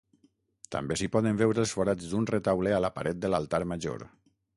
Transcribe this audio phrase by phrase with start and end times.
[0.75, 4.07] També s'hi poden veure els forats d'un retaule a la paret de l'altar major.